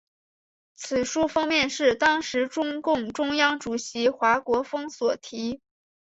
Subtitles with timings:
[0.73, 5.61] 此书封面是当时中共中央主席华国锋所题。